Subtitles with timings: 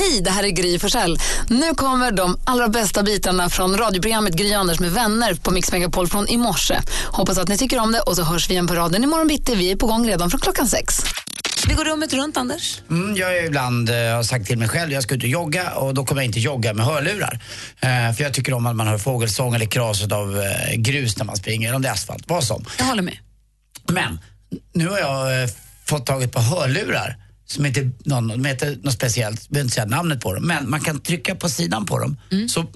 [0.00, 1.18] Hej, det här är Gry Forssell.
[1.48, 6.08] Nu kommer de allra bästa bitarna från radioprogrammet Gry Anders med vänner på Mix Megapol
[6.08, 6.80] från i morse.
[7.06, 9.54] Hoppas att ni tycker om det och så hörs vi igen på raden imorgon bitti.
[9.54, 10.94] Vi är på gång redan från klockan sex.
[11.68, 12.80] Vi går rummet runt, Anders.
[12.90, 15.70] Mm, jag är ibland eh, har sagt till mig själv jag ska ut och jogga
[15.70, 17.40] och då kommer jag inte jogga med hörlurar.
[17.80, 21.24] Eh, för jag tycker om att man hör fågelsång eller kraset av eh, grus när
[21.24, 22.64] man springer, eller om det är asfalt, vad som.
[22.78, 23.16] Jag håller med.
[23.88, 24.20] Men
[24.72, 25.48] nu har jag eh,
[25.84, 27.16] fått tag i ett par hörlurar
[27.50, 30.70] som heter, någon, de heter något speciellt, jag behöver inte säga namnet på dem, men
[30.70, 32.16] man kan trycka på sidan på dem
[32.48, 32.66] så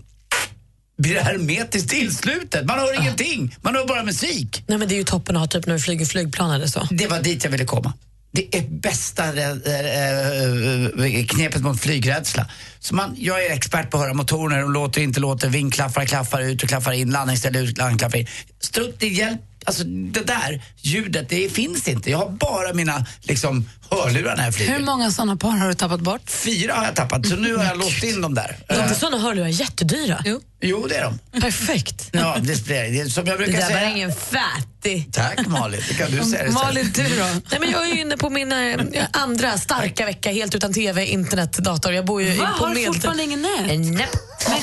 [0.98, 2.66] blir det hermetiskt tillslutet.
[2.66, 4.64] Man hör ingenting, man hör bara musik.
[4.66, 6.89] Nej men det är ju toppen att ha typ när du flyger flygplan eller så.
[6.91, 7.92] Det var dit jag ville komma.
[8.33, 12.50] Det är bästa äh, knepet mot flygrädsla.
[12.78, 16.41] Så man, jag är expert på att höra motorer, de låter inte låter, vingklaffar klaffar
[16.41, 18.27] ut och klaffar in, landningsställe ut, landning klaffar in.
[18.61, 22.10] Strutt, det hjälp, alltså det där ljudet, det finns inte.
[22.10, 24.72] Jag har bara mina liksom, hörlurar när jag flyger.
[24.78, 26.30] Hur många såna par har du tappat bort?
[26.30, 28.56] Fyra har jag tappat, så nu har jag låst in dem där.
[28.68, 30.22] Är Eh, inte såna hörlurar jättedyra?
[30.24, 30.40] Jo.
[30.62, 31.40] jo, det är de.
[31.40, 32.08] Perfekt.
[32.12, 35.08] Ja, det, det, det, som jag Det brukar där var ingen fattig.
[35.12, 36.52] Tack Malin, det kan du säga istället.
[36.54, 37.24] Malin, du då?
[37.50, 41.06] Nej, men jag är ju inne på min eh, andra starka vecka helt utan TV,
[41.06, 41.92] internet, dator.
[41.92, 43.60] Jag bor ju Va, på har du fortfarande ingen nät?
[43.70, 44.08] Eh, Nej.
[44.48, 44.60] Men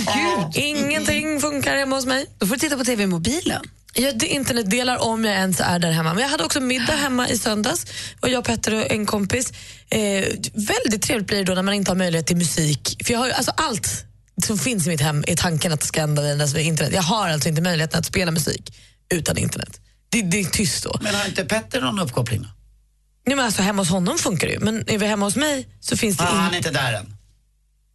[0.53, 0.63] gud.
[0.65, 2.25] Ingenting funkar hemma hos mig.
[2.39, 3.61] Då får du titta på TV i mobilen.
[3.93, 6.13] Jag internetdelar om jag ens är där hemma.
[6.13, 7.85] Men jag hade också middag hemma i söndags.
[8.19, 9.53] Och jag, Petter och en kompis.
[9.89, 9.99] Eh,
[10.53, 12.97] väldigt trevligt blir det då när man inte har möjlighet till musik.
[13.05, 14.05] För jag har ju, alltså allt
[14.45, 16.93] som finns i mitt hem är tanken att det ska användas via internet.
[16.93, 18.73] Jag har alltså inte möjligheten att spela musik
[19.13, 19.79] utan internet.
[20.09, 20.99] Det, det är tyst då.
[21.01, 22.41] Men har inte Petter någon uppkoppling?
[23.27, 25.67] Nej, men alltså, hemma hos honom funkar det ju, men är vi hemma hos mig
[25.79, 26.55] så finns det Ah, han är in...
[26.57, 27.15] inte där än.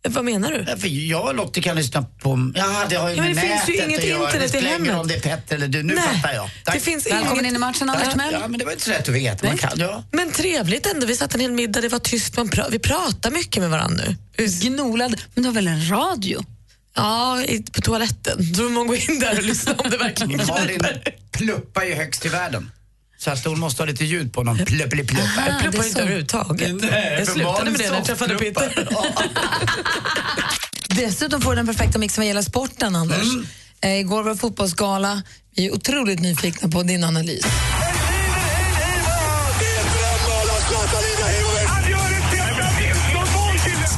[0.08, 0.64] Vad menar du?
[0.68, 2.52] Ja, För jag och Lottie kan lyssna på...
[2.54, 4.24] Ja, det har ju Ja, men med det finns ju nätet inget att göra.
[4.26, 5.00] internet det i spelar ingen hemmet.
[5.00, 5.82] om det är Petter eller du.
[5.82, 6.50] Nu fattar jag.
[6.64, 6.74] Tack.
[6.74, 7.50] det finns Välkommen inget...
[7.50, 8.08] in i matchen, Anders.
[8.32, 9.46] Ja, men det var inte så lätt att veta.
[9.46, 10.04] Man kan, ja.
[10.12, 11.06] Men trevligt ändå.
[11.06, 12.36] Vi satt en hel middag, det var tyst.
[12.36, 12.66] Man pra...
[12.70, 14.04] Vi pratar mycket med varandra
[14.36, 14.46] nu.
[14.46, 15.20] Gnolad.
[15.34, 16.44] Men du har väl en radio?
[16.96, 18.54] Ja, i- på toaletten.
[18.54, 21.14] Så man går in där och lyssnar om det verkligen Malin kniper.
[21.32, 22.70] pluppar ju högst i världen.
[23.26, 25.20] Så att hon måste ha lite ljud på någon pluppeli-plupp.
[25.36, 26.74] Jag det är pluppar inte överhuvudtaget.
[26.90, 28.34] Nej, jag slutade med det när jag träffade.
[28.34, 28.88] Peter.
[30.96, 33.22] Dessutom får du den perfekta mixen vad gäller sporten, Anders.
[33.22, 33.46] Mm.
[33.80, 35.22] Eh, igår var det fotbollsgala.
[35.56, 37.44] Vi är otroligt nyfikna på din analys.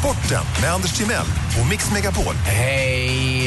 [0.00, 1.26] Sporten med Anders Timell
[1.60, 2.34] och Mix Megapol.
[2.34, 3.37] Hej,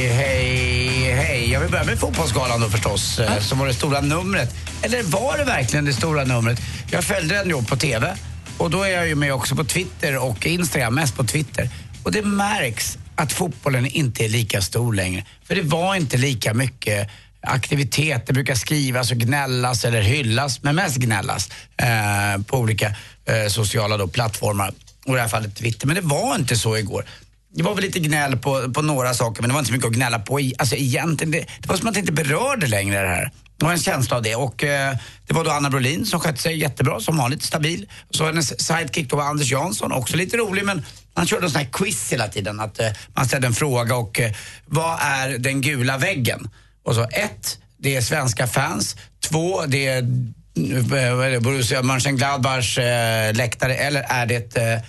[1.62, 1.70] hej, hej.
[1.70, 4.56] Jag vill börja med Fotbollsgalan då förstås, eh, som var det stora numret.
[4.82, 6.60] Eller var det verkligen det stora numret?
[6.92, 8.16] Jag följde den ju på TV
[8.58, 11.70] och då är jag ju med också på Twitter och Instagram, mest på Twitter.
[12.04, 15.26] Och det märks att fotbollen inte är lika stor längre.
[15.44, 17.10] För det var inte lika mycket
[17.42, 18.28] aktivitet.
[18.28, 22.96] Det brukar skrivas och gnällas eller hyllas, men mest gnällas eh, på olika
[23.26, 24.74] eh, sociala då, plattformar.
[25.06, 25.88] Och i det här fallet Twitter.
[25.88, 27.06] Men det var inte så igår.
[27.54, 29.88] Det var väl lite gnäll på, på några saker men det var inte så mycket
[29.88, 30.40] att gnälla på.
[30.40, 33.32] i- Alltså egentligen, det, det var som att det inte berörde längre det här.
[33.58, 34.96] Det var en känsla av det och eh,
[35.28, 37.90] det var då Anna Brolin som skötte sig jättebra, som vanligt stabil.
[38.10, 41.62] Så hennes sidekick då var Anders Jansson, också lite rolig men han körde en sån
[41.62, 42.60] här quiz hela tiden.
[42.60, 44.32] Att eh, man ställde en fråga och eh,
[44.66, 46.50] vad är den gula väggen?
[46.86, 48.96] Och så ett, det är svenska fans.
[49.30, 50.84] Två, det är eh,
[51.16, 53.76] vad är det, Borussia Mönchengladbachs eh, läktare.
[53.76, 54.80] Eller är det eh,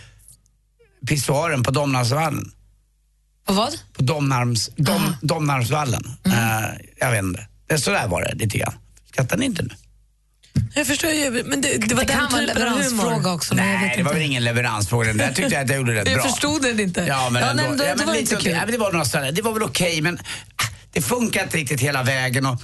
[1.07, 2.53] pissoaren på Domnarsvallen?
[3.49, 3.73] Och vad?
[3.93, 6.05] På Domnarms, Dom, Domnarsvallen.
[6.27, 6.33] Eh,
[7.01, 7.47] jag vet inte.
[7.69, 8.75] Det, så där var det lite grann.
[9.13, 9.71] Skrattar ni inte nu?
[10.75, 12.55] Jag förstår ju, men det, det var Det den typen av humor.
[12.55, 13.55] leveransfråga också.
[13.55, 15.33] men jag Nej, vet det var väl ingen leveransfråga den där.
[15.33, 16.31] tyckte jag att jag gjorde rätt Jag bra.
[16.31, 17.01] förstod den inte.
[17.09, 17.63] Ja, men Ja, ändå.
[17.63, 18.53] nej, men då- ja, då men var det lite inte kul.
[18.53, 18.53] okej.
[18.53, 20.19] Ja, men det var några sådana, det var väl okej men
[20.57, 22.61] ah, det funkar inte riktigt hela vägen och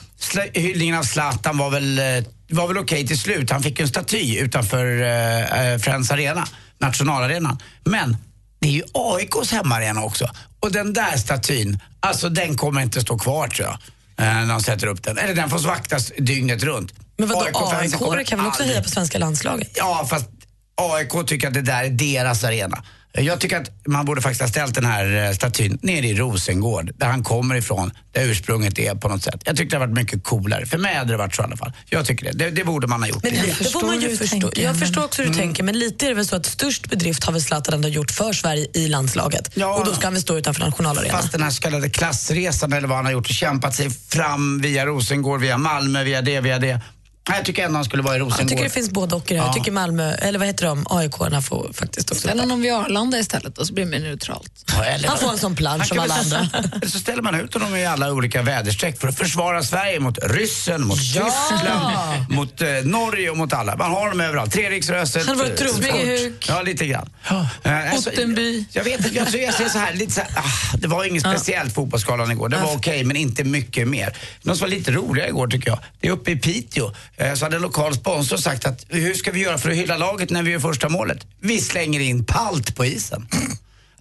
[0.54, 2.04] hyllningen av Zlatan var väl, eh,
[2.48, 3.50] var väl okej till slut.
[3.50, 6.44] Han fick en staty utanför uh, uh, Friends Arena,
[6.78, 7.58] nationalarenan.
[7.84, 8.16] Men
[8.60, 10.30] det är ju AIKs hemmaarena också.
[10.60, 13.78] Och den där statyn, alltså den kommer inte stå kvar tror jag.
[14.26, 15.18] eh, när de sätter upp den.
[15.18, 16.92] Eller den får vaktas dygnet runt.
[17.18, 19.70] Men vadå, kommer AIK kan väl också aldrig- heja på svenska landslaget?
[19.74, 20.26] Ja, fast
[20.80, 22.84] AIK tycker att det där är deras arena.
[23.20, 26.90] Jag tycker att man borde faktiskt ha ställt den här eh, statyn nere i Rosengård,
[26.96, 29.42] där han kommer ifrån, där ursprunget är på något sätt.
[29.44, 30.66] Jag tyckte det hade varit mycket coolare.
[30.66, 31.72] För mig hade det varit så i alla fall.
[31.90, 32.38] Jag tycker det.
[32.38, 33.22] Det, det borde man ha gjort.
[33.22, 34.40] Men lite förstår får man ju förstå.
[34.40, 36.46] tänker, Jag men- förstår också hur du tänker, men lite är det väl så att
[36.46, 39.50] störst bedrift har väl Zlatan ändå gjort för Sverige i landslaget.
[39.54, 39.78] Ja.
[39.78, 41.20] Och då ska han väl stå utanför nationalarenan.
[41.20, 44.60] Fast den här så kallade klassresan eller vad han har gjort och kämpat sig fram
[44.60, 46.80] via Rosengård, via Malmö, via det, via det.
[47.36, 48.40] Jag tycker ändå han skulle vara i Rosengård.
[48.40, 49.40] Jag tycker det finns både och i det.
[49.40, 53.18] Jag tycker Malmö, eller vad heter de, AIK-arna får faktiskt också Ställ honom vid Arlanda
[53.18, 54.52] istället och så blir det mer neutralt.
[54.76, 56.48] Ja, eller- Han får en sån plansch Han som kan alla andra.
[56.88, 60.86] Så ställer man ut honom i alla olika väderstreck för att försvara Sverige mot ryssen,
[60.86, 61.96] mot Tyskland,
[62.28, 63.76] mot eh, Norge och mot alla.
[63.76, 64.52] Man har dem överallt.
[64.52, 65.26] Treriksröset.
[65.26, 65.46] Han var.
[65.68, 66.46] Smygehuk.
[66.48, 67.10] Ja, lite grann.
[67.62, 68.64] Eh, alltså, Ottenby.
[68.72, 71.22] Jag vet inte, jag, jag ser så här, lite så här, ah, det var inget
[71.22, 72.48] speciellt fotbollsskalan igår.
[72.48, 74.16] Det var okej, men inte mycket mer.
[74.42, 76.92] Något som var lite roligare igår tycker jag, det är uppe i Piteå.
[77.18, 79.96] Eh, så hade en lokal sponsor sagt att hur ska vi göra för att hylla
[79.96, 81.26] laget när vi gör första målet?
[81.40, 83.28] Vi slänger in palt på isen.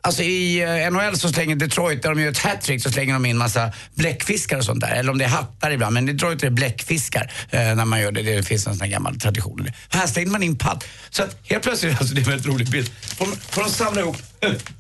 [0.08, 3.26] Alltså i eh, NHL så slänger Detroit, där de gör ett hattrick, så slänger de
[3.26, 4.96] in massa bläckfiskar och sånt där.
[4.96, 8.12] Eller om det är hattar ibland, men Detroit är det bläckfiskar eh, när man gör
[8.12, 8.22] det.
[8.22, 9.68] Det finns en sån här gammal tradition.
[9.90, 10.88] Här slänger man in palt.
[11.10, 14.02] Så att helt plötsligt, alltså det är en väldigt rolig bild, får får de samla
[14.02, 14.18] ihop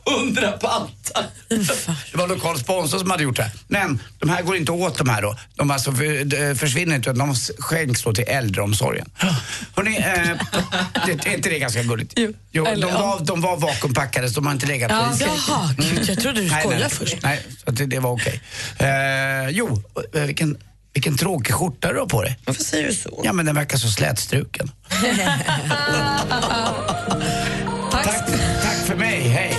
[0.06, 1.26] hundra paltar.
[2.12, 3.52] Det var en lokal sponsor som hade gjort det här.
[3.68, 5.38] Men de här går inte åt de här då.
[5.56, 9.10] De alltså för, de försvinner inte, utan de skänks då till äldreomsorgen.
[9.76, 10.04] Hörrni, eh,
[11.06, 12.14] det, är inte det ganska gulligt?
[12.16, 12.34] Jo.
[12.52, 12.88] jo de, ja.
[12.88, 15.30] var, de var vakuumpackade så de har inte legat på isen.
[15.48, 17.18] Jaha, gud, jag trodde du Nej, skojade nej, först.
[17.24, 18.42] Nej, så att det, det var okej.
[18.78, 19.84] Eh, jo,
[20.14, 20.58] eh, vilken,
[20.94, 22.40] vilken tråkig skjorta du har på dig.
[22.46, 23.22] Varför säger du så?
[23.24, 24.72] Ja, men den verkar så slätstruken.
[27.92, 28.06] Tack.
[28.06, 28.28] Tack,
[28.64, 29.56] tack för mig, hej.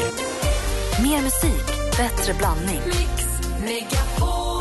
[1.02, 1.66] Mer musik,
[1.96, 2.80] bättre blandning.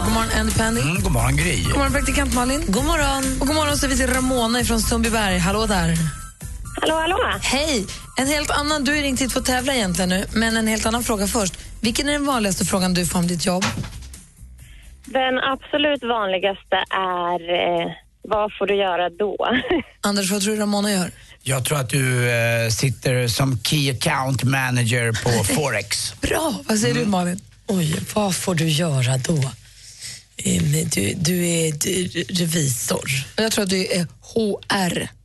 [0.07, 0.81] God morgon Andy Pandy.
[0.81, 1.63] Mm, god morgon, Gry.
[1.63, 2.61] God morgon praktikant Malin.
[2.67, 3.41] God morgon.
[3.41, 5.37] Och god morgon så vi till Ramona från Sundbyberg.
[5.37, 5.97] Hallå där.
[6.81, 7.17] Hallå, hallå.
[7.41, 7.85] Hej.
[8.17, 10.85] En helt annan, du är ringt hit för att tävla egentligen nu, men en helt
[10.85, 11.53] annan fråga först.
[11.81, 13.65] Vilken är den vanligaste frågan du får om ditt jobb?
[15.05, 17.91] Den absolut vanligaste är eh,
[18.21, 19.47] vad får du göra då?
[20.01, 21.11] Anders, vad tror du Ramona gör?
[21.43, 26.13] Jag tror att du eh, sitter som Key Account Manager på Forex.
[26.21, 26.53] Bra.
[26.67, 27.39] Vad säger du Malin?
[27.67, 29.51] Oj, vad får du göra då?
[30.93, 31.71] Du, du är
[32.33, 33.09] revisor.
[33.35, 35.16] Jag tror att du är HR.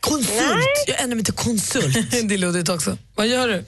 [0.00, 0.84] Konsult!
[0.86, 2.10] Jag ändrar mig till konsult.
[2.28, 2.96] det är luddigt också.
[3.16, 3.64] Vad gör du?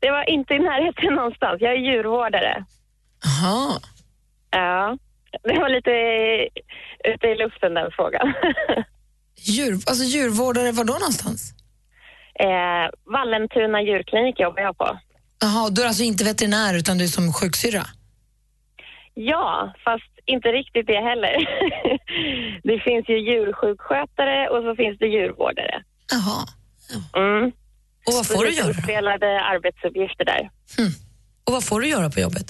[0.00, 1.56] Det var inte i närheten någonstans.
[1.60, 2.64] Jag är djurvårdare.
[3.26, 3.80] Aha.
[4.50, 4.98] Ja,
[5.42, 5.90] det var lite
[7.14, 8.34] ute i luften den frågan.
[9.40, 11.52] Djur, alltså djurvårdare, var då någonstans?
[12.40, 14.98] eh, Vallentuna djurklinik jobbar jag på.
[15.40, 17.86] Jaha, du är alltså inte veterinär utan du är som sjuksyrra?
[19.14, 21.34] Ja, fast inte riktigt det heller.
[22.68, 25.82] det finns ju djursjukskötare och så finns det djurvårdare.
[26.12, 26.40] Jaha.
[27.16, 27.44] Mm.
[28.06, 28.70] Och vad får du göra?
[28.70, 30.50] uppdelade arbetsuppgifter där.
[31.46, 32.48] Och vad får du göra på jobbet?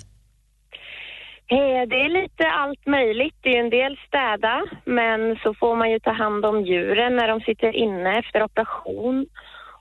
[1.51, 3.35] Eh, Det är lite allt möjligt.
[3.41, 7.29] Det är en del städa, men så får man ju ta hand om djuren när
[7.29, 9.27] de sitter inne efter operation.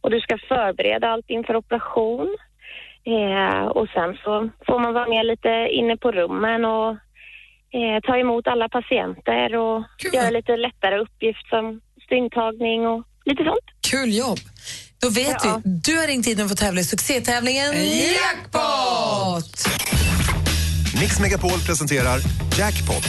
[0.02, 2.38] Och du ska förbereda allt inför operation.
[3.04, 6.96] Eh, och sen så får man vara med lite inne på rummen och
[7.74, 10.14] eh, ta emot alla patienter och Kul.
[10.14, 13.68] göra lite lättare uppgift som stygntagning och lite sånt.
[13.92, 14.40] Kul jobb.
[15.02, 15.62] Då vet Ja.
[15.66, 15.72] vi.
[15.86, 17.74] Du har ringt hit och fått tävla i succétävlingen
[18.14, 19.68] Jackpot!
[21.02, 22.20] Mix Megapol presenterar
[22.60, 23.06] Jackpot.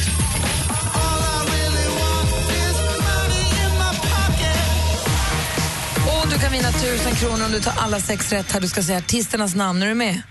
[6.23, 8.61] Och du kan vinna tusen kronor om du tar alla sex rätt här.
[8.61, 9.83] Du ska säga artisternas namn.
[9.83, 10.23] Är du med?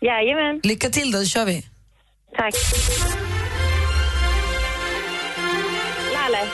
[0.00, 1.66] Jajamän, Lycka till då, då kör vi.
[2.36, 2.54] tack.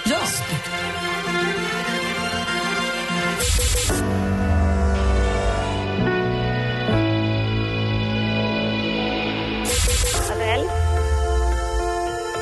[0.04, 0.20] Ja.
[10.32, 10.68] Adele,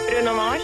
[0.09, 0.63] Bruno Mars,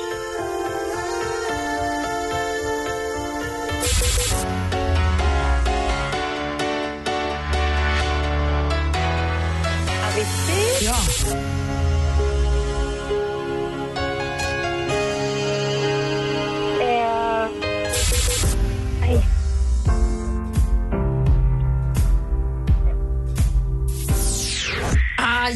[10.07, 11.64] Avicii, ja.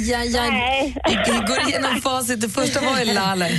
[0.08, 0.50] Aj, aj, aj.
[0.50, 0.94] Nej.
[1.26, 2.40] Vi går igenom facit.
[2.40, 3.50] Det första var ju Laleh.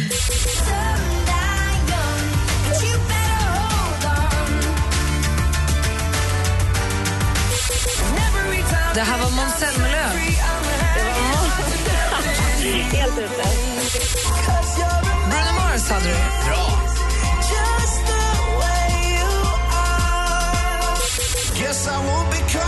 [8.94, 10.20] Det här var Måns Zelmerlöw.
[12.92, 13.44] helt ute.
[15.30, 16.16] Bruno Mars hade du.
[16.46, 16.80] Bra.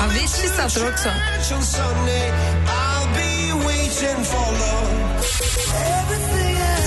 [0.03, 1.09] Avicii satt där också.
[3.91, 4.05] Så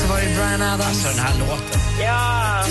[0.08, 0.86] var det Brian Adams.
[0.86, 1.80] Alltså den här låten.
[2.00, 2.64] Ja.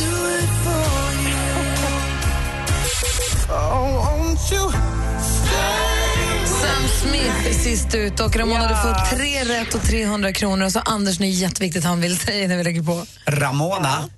[6.62, 10.66] Sam Smith är sist ut och Ramona du får tre rätt och 300 kronor.
[10.66, 13.06] Och så Anders, nu är jätteviktigt han vill säga när vi lägger på.
[13.26, 14.10] Ramona,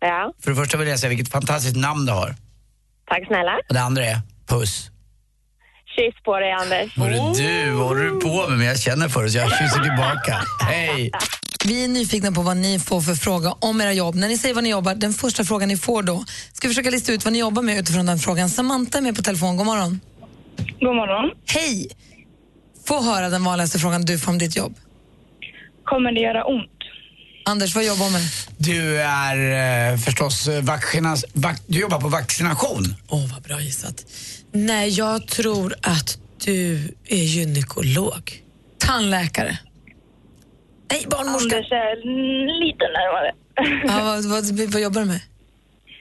[0.00, 2.34] Ja, för det första vill jag säga vilket fantastiskt namn du har.
[3.08, 3.52] tack snälla.
[3.68, 4.90] Och det andra är puss.
[5.96, 6.96] Kyss på dig, Anders.
[6.96, 8.58] Hörru du, vad håller du på med?
[8.58, 10.34] Men jag känner för det så jag kysser tillbaka.
[10.70, 11.10] Hej!
[11.66, 14.14] Vi är nyfikna på vad ni får för fråga om era jobb.
[14.14, 16.90] När ni säger vad ni jobbar, den första frågan ni får då, ska vi försöka
[16.90, 18.48] lista ut vad ni jobbar med utifrån den frågan.
[18.48, 20.00] Samantha är med på telefon, god morgon.
[20.80, 21.30] God morgon.
[21.46, 21.88] Hej!
[22.86, 24.74] Få höra den vanligaste frågan du får om ditt jobb.
[25.84, 26.75] Kommer det göra ont?
[27.48, 28.22] Anders, vad jobbar du med?
[28.58, 29.36] Du är
[29.92, 32.84] eh, förstås eh, vaccinas, vac, du jobbar på vaccination.
[33.08, 34.06] Åh, vad bra gissat.
[34.52, 36.74] Nej, jag tror att du
[37.08, 38.22] är gynekolog.
[38.78, 39.58] Tandläkare.
[40.90, 41.56] Nej, barnmorska.
[41.56, 41.96] Anders är
[42.64, 43.30] lite närmare.
[43.88, 45.20] Ja, vad, vad, vad jobbar du med?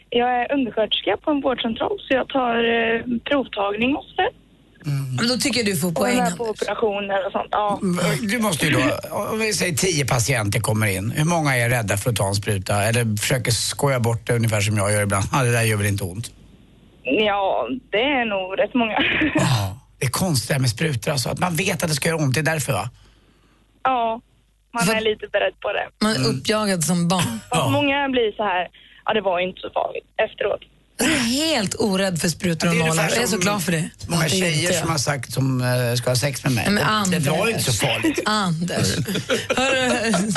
[0.10, 4.06] Jag är undersköterska på en vårdcentral så jag tar eh, provtagning och
[4.86, 5.18] sådär.
[5.18, 6.18] Men då tycker jag du får Och poäng.
[6.18, 7.48] med på operationer och sånt.
[7.52, 7.80] Ja.
[8.22, 8.80] Du måste ju då,
[9.12, 12.36] om vi säger tio patienter kommer in, hur många är rädda för att ta en
[12.36, 15.26] spruta eller försöker skoja bort det ungefär som jag gör ibland?
[15.32, 16.32] Ja, det där gör väl inte ont?
[17.04, 18.98] ja, det är nog rätt många.
[19.36, 19.80] Ja.
[20.00, 22.18] Det är konstigt det här med sprutor alltså, att man vet att det ska göra
[22.24, 22.90] ont, det är därför va?
[23.84, 24.22] ja,
[24.74, 25.88] man är lite beredd på det.
[26.02, 27.40] Man är uppjagad som barn.
[27.50, 28.68] Fast många blir så här,
[29.06, 30.62] ja det var inte så farligt efteråt.
[30.98, 33.10] Jag är helt orädd för sprutor och Det är nålar.
[33.10, 33.90] Jag är så glad för det.
[34.08, 36.66] Många Det tjejer inte som har sagt som eh, ska ha sex med mig.
[36.66, 37.28] Men det, det Anders.
[37.28, 38.20] var inte så farligt.
[38.26, 38.96] Anders.
[39.58, 40.32] Hörru,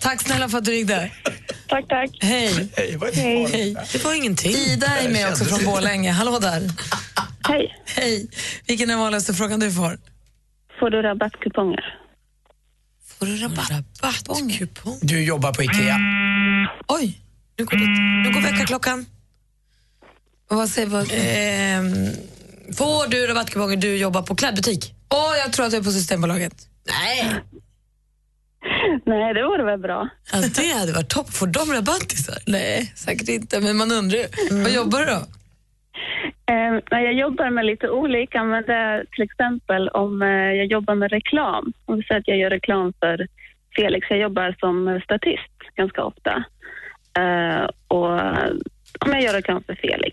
[0.00, 1.10] tack snälla för att du ringde.
[1.68, 2.10] Tack, tack.
[2.20, 2.68] Hej.
[2.76, 3.48] Hej?
[3.52, 3.76] Hej.
[3.92, 4.52] Det var ingenting.
[4.52, 6.10] Ida är med också från Borlänge.
[6.12, 6.70] Hallå där.
[7.48, 7.76] Hej.
[7.84, 8.28] Hej.
[8.66, 9.98] Vilken är vanligaste frågan du får?
[10.80, 11.84] Får du rabattkuponger?
[13.18, 13.70] Får du rabatt?
[14.02, 14.98] Rabattkupong.
[15.02, 15.96] Du jobbar på IKEA.
[16.88, 17.20] Oj.
[17.58, 17.86] Nu går, det,
[18.28, 19.06] nu går väckarklockan.
[20.50, 21.02] Vad säger vad?
[21.12, 21.94] Ehm,
[22.76, 24.94] får du rabattkuponger du jobbar på klädbutik?
[25.14, 26.52] Åh, jag tror att jag är på Systembolaget.
[26.86, 27.40] Nej.
[29.06, 30.08] Nej, det vore väl bra.
[30.32, 31.30] Alltså, det hade varit topp.
[31.30, 32.38] Får de rabattisar?
[32.46, 34.26] Nej, säkert inte, men man undrar ju.
[34.62, 35.20] Vad jobbar du då?
[36.52, 40.94] Eh, jag jobbar med lite olika, men det är till exempel om eh, jag jobbar
[40.94, 41.72] med reklam.
[41.84, 43.26] Om vi säger att jag gör reklam för
[43.76, 44.06] Felix.
[44.10, 46.44] Jag jobbar som statist ganska ofta.
[47.18, 48.10] Eh, och
[48.98, 50.09] om jag gör reklam för Felix,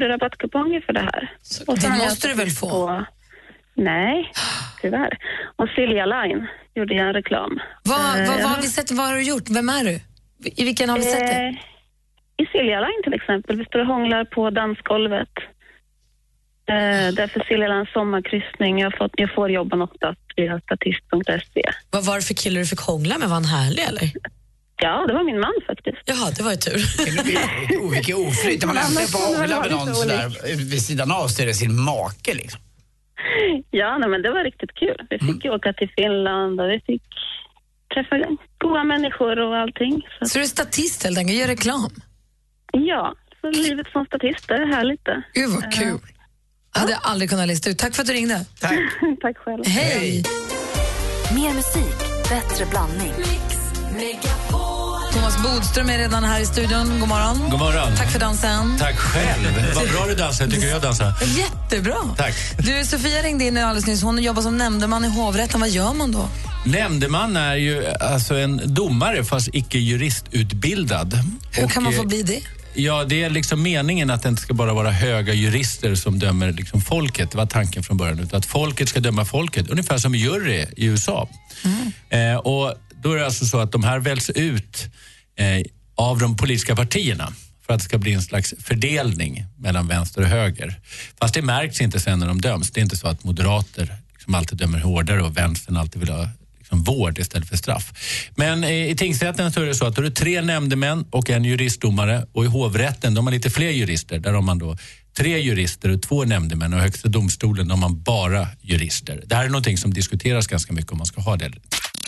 [0.00, 1.32] du rabattkuponger för det här?
[1.66, 2.68] Och det så har jag måste du väl få?
[2.70, 3.04] På,
[3.74, 4.32] nej,
[4.82, 5.18] tyvärr.
[5.56, 7.60] Och Silja Line gjorde jag en reklam.
[7.82, 9.48] Vad, Eh, vad, vad, har vi sett, vad har du gjort?
[9.50, 10.00] Vem är du?
[10.44, 11.32] I vilken har vi sett det?
[11.46, 11.54] Eh,
[12.36, 13.56] I Silja Line till exempel.
[13.56, 15.28] Vi står och hånglar på dansgolvet.
[16.68, 18.78] Eh, därför Silja Lines sommarkryssning.
[18.78, 21.62] Jag, fått, jag får jobben oftast via statist.se.
[21.90, 23.28] Vad var det för kille du fick hångla med?
[23.28, 24.10] Var han härlig eller?
[24.82, 25.98] Ja, det var min man faktiskt.
[26.04, 26.80] Jaha, det var ju tur.
[27.24, 28.64] Vilket o- Vilket oflyt.
[28.64, 32.60] Man hångla väl med någon sådär vid sidan av så är det sin make liksom.
[33.70, 34.96] Ja, nej, men det var riktigt kul.
[35.10, 37.02] Vi fick ju åka till Finland och vi fick
[37.94, 38.16] träffa
[38.58, 40.02] goda människor och allting.
[40.18, 41.90] Så, Så du är statist helt enkelt, gör reklam?
[42.72, 45.22] ja, så livet som statist, det är härligt det.
[45.34, 45.98] Gud vad kul.
[46.74, 47.78] Jag hade aldrig kunnat lista ut.
[47.78, 48.44] Tack för att du ringde.
[48.60, 48.78] Tack.
[49.20, 49.64] Tack själv.
[49.66, 50.22] Hej!
[51.34, 51.98] Mer musik,
[52.30, 53.12] bättre blandning.
[53.92, 54.49] Thomas
[55.42, 57.00] Bodström är redan här i studion.
[57.00, 57.50] God morgon.
[57.50, 57.96] God morgon.
[57.96, 58.76] Tack för dansen.
[58.78, 59.72] Tack själv.
[59.74, 60.44] Vad bra du dansar.
[60.44, 61.14] Jag tycker jag dansar.
[61.38, 61.96] Jättebra.
[62.16, 62.34] Tack.
[62.58, 64.02] Du, Sofia ringde in alldeles nyss.
[64.02, 65.60] Hon jobbar som nämndeman i hovrätten.
[65.60, 66.28] Vad gör man då?
[66.64, 71.18] Nämndeman är ju alltså en domare fast icke juristutbildad.
[71.52, 72.40] Hur Och, kan man få eh, bli det?
[72.74, 76.52] Ja, det är liksom meningen att det inte ska bara vara höga jurister som dömer
[76.52, 77.30] liksom folket.
[77.30, 78.18] Det var tanken från början.
[78.18, 79.70] Utan att folket ska döma folket.
[79.70, 81.28] Ungefär som jury i USA.
[82.10, 84.86] Eh, och då är det alltså så att de här väljs ut
[85.40, 85.62] Eh,
[85.94, 87.32] av de politiska partierna
[87.66, 90.80] för att det ska bli en slags fördelning mellan vänster och höger.
[91.20, 92.70] Fast det märks inte sen när de döms.
[92.70, 96.28] Det är inte så att moderater liksom alltid dömer hårdare och vänstern alltid vill ha
[96.58, 97.92] liksom vård istället för straff.
[98.34, 101.44] Men i tingsrätten så är det så att då är det tre nämndemän och en
[101.44, 104.18] juristdomare och i hovrätten de har lite fler jurister.
[104.18, 104.76] Där har man då
[105.16, 109.22] tre jurister och två nämndemän och högsta domstolen har man bara jurister.
[109.26, 111.52] Det här är någonting som diskuteras ganska mycket om man ska ha det.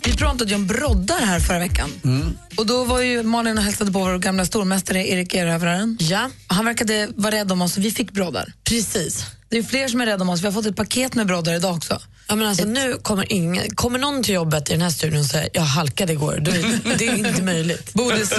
[0.05, 1.91] Vi pratade om broddar här förra veckan.
[2.05, 2.37] Mm.
[2.57, 5.97] Och då var ju Malin och hälsade på vår gamla stormästare Erik Erövraren.
[6.01, 8.53] Ja, Han verkade vara rädd om oss och vi fick broddar.
[8.65, 9.27] precis.
[9.49, 10.41] Det är fler som är rädda om oss.
[10.43, 12.01] Vi har fått ett paket med broddar idag också.
[12.29, 15.27] Ja, men alltså, nu kommer, ingen, kommer någon till jobbet i den här studion och
[15.27, 17.93] säger jag halkade igår, då är, det är inte möjligt.
[17.95, 18.33] Bodis,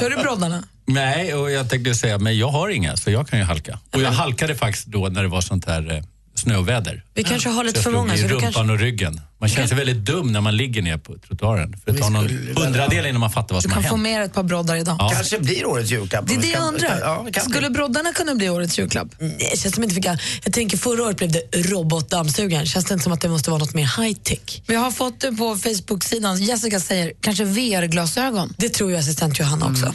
[0.00, 0.62] kör du broddarna?
[0.86, 3.78] Nej, och jag tänkte säga, men jag har inga så jag kan ju halka.
[3.92, 6.02] Och jag halkade faktiskt då när det var sånt här eh,
[6.38, 7.04] snöväder.
[7.14, 9.20] Vi kanske har lite jag för många, så du rumpan kanske- och ryggen.
[9.40, 11.76] Man känner sig väldigt dum när man ligger ner på trottoaren.
[11.84, 13.90] För det tar någon hundradel innan man fattar vad Du som har kan hänt.
[13.92, 14.96] få med ett par broddar idag.
[14.98, 15.10] Ja.
[15.14, 16.26] Kanske blir årets julklapp.
[16.28, 16.98] Det är det jag kan- undrar.
[17.00, 19.08] Ja, kan Skulle broddarna kunna bli årets julklapp?
[19.18, 20.06] Nej, känns som inte fick
[20.44, 22.66] jag tänker förra året blev det robotdammsugaren.
[22.66, 24.62] Känns det inte som att det måste vara något mer high tech?
[24.66, 26.42] Vi har fått det på Facebook-sidan.
[26.42, 28.54] Jessica säger kanske VR-glasögon.
[28.58, 29.94] Det tror ju assistent Johanna också.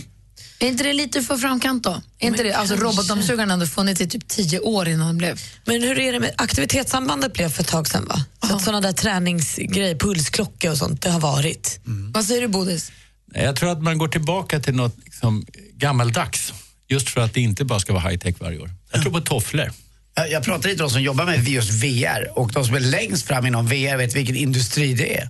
[0.61, 2.01] Är inte det lite för framkant då?
[2.19, 5.39] Är inte det, alltså, robotdammsugaren har ändå funnits i typ tio år innan den blev...
[5.65, 8.25] Men hur är det med aktivitetssambandet blev för ett tag sedan va?
[8.47, 11.79] Så att sådana där träningsgrejer, pulsklocka och sånt, det har varit.
[12.13, 12.91] Vad säger du Bodis?
[13.33, 15.45] Jag tror att man går tillbaka till något liksom,
[15.77, 16.53] gammaldags.
[16.87, 18.69] Just för att det inte bara ska vara high-tech varje år.
[18.91, 19.71] Jag tror på tofflor.
[20.15, 22.79] Jag- Jag pratar lite om de som jobbar med just VR och de som är
[22.79, 25.29] längst fram inom VR vet vilken industri det är.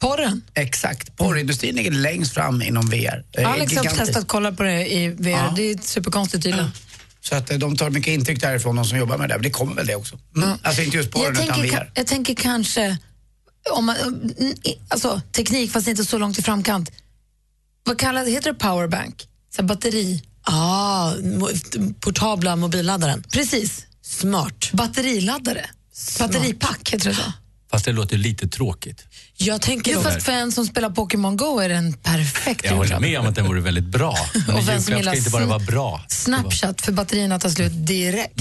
[0.00, 0.42] Porren?
[0.54, 1.16] Exakt.
[1.16, 3.24] Porrindustrin ligger längst fram inom VR.
[3.32, 5.30] Är Alex har testat att kolla på det i VR.
[5.30, 5.52] Ja.
[5.56, 6.70] Det är superkonstigt tydligen.
[7.20, 9.34] Så att eh, de tar mycket intryck därifrån, de som jobbar med det.
[9.34, 10.18] Men det kommer väl det också.
[10.36, 10.58] Mm.
[10.62, 11.90] Alltså inte just porren Jag utan tänker, VR.
[11.94, 12.98] jag tänker kanske,
[13.70, 13.96] om man,
[14.88, 16.90] alltså, teknik fast inte så långt i framkant.
[17.84, 18.30] Vad kallar det?
[18.30, 19.28] Heter det powerbank?
[19.56, 20.22] Så batteri?
[20.42, 21.12] Ah,
[22.00, 23.22] portabla mobilladdaren.
[23.32, 23.86] Precis.
[24.02, 24.70] Smart.
[24.72, 25.70] Batteriladdare.
[26.18, 27.32] Batteripack heter det så.
[27.70, 29.04] Fast det låter lite tråkigt.
[29.36, 32.76] Jag tänker Jo, fast för en som spelar Pokémon Go är det en perfekt Jag
[32.76, 34.16] håller med om att den vore väldigt bra.
[34.46, 36.04] Men Och vem som gillar ska inte bara vara bra.
[36.08, 38.40] Snapchat för batterierna tar slut direkt.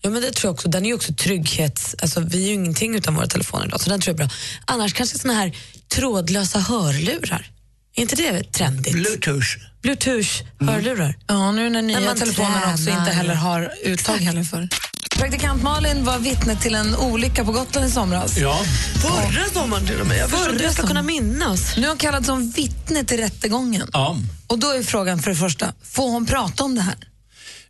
[0.00, 0.68] ja, men det tror jag också.
[0.68, 1.96] Den är ju också trygghets...
[2.02, 4.36] Alltså, vi är ju ingenting utan våra telefoner idag, så den tror jag är bra.
[4.64, 5.56] Annars kanske såna här
[5.88, 7.50] trådlösa hörlurar.
[7.96, 8.92] Är inte det trendigt?
[8.94, 9.46] Bluetooth.
[9.82, 11.14] Bluetooth-hörlurar.
[11.26, 13.00] Ja, nu när nya man telefoner också tränar.
[13.00, 14.68] inte heller har uttag heller för.
[15.18, 18.38] Praktikant Malin var vittne till en olycka på Gotland i somras.
[18.38, 18.62] Ja,
[19.02, 20.18] Förra sommaren till och med.
[20.18, 21.76] Jag förstår inte hur jag ska kunna minnas.
[21.76, 23.88] Nu är hon kallad som vittne till rättegången.
[23.92, 24.16] ja.
[24.46, 26.94] Och då är frågan för det första, får hon prata om det här?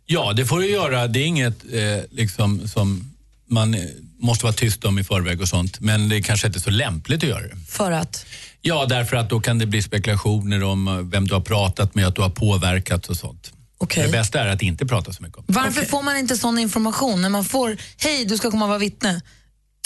[0.05, 1.07] ja, det får du göra.
[1.07, 3.11] Det är inget eh, liksom, som
[3.49, 3.75] man
[4.19, 5.79] måste vara tyst om i förväg och sånt.
[5.79, 7.55] Men det kanske inte är så lämpligt att göra det.
[7.69, 8.25] För att?
[8.67, 12.07] Ja, därför att då kan det bli spekulationer om eh, vem du har pratat med,
[12.07, 13.53] att du har påverkat och sånt.
[13.77, 14.05] Okej.
[14.05, 15.53] Det bästa är att inte prata så mycket om det.
[15.53, 18.79] Varför får man inte sån information när man får, hej du ska komma och vara
[18.79, 19.21] vittne?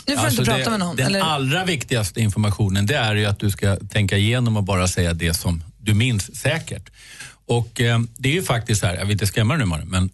[0.07, 0.95] Nu får Alltså du inte prata det, med någon.
[0.95, 1.19] Den eller?
[1.19, 5.33] allra viktigaste informationen det är ju att du ska tänka igenom och bara säga det
[5.33, 6.89] som du minns säkert.
[7.47, 9.87] Och eh, det är ju faktiskt så här, jag vill inte skrämma dig nu Malin,
[9.87, 10.09] men